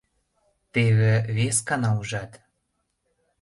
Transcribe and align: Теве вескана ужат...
Теве 0.73 1.13
вескана 1.35 1.89
ужат... 1.99 2.31